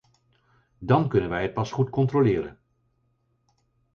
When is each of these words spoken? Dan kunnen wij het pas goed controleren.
Dan 0.79 1.07
kunnen 1.09 1.29
wij 1.29 1.41
het 1.41 1.53
pas 1.53 1.71
goed 1.71 1.89
controleren. 1.89 2.59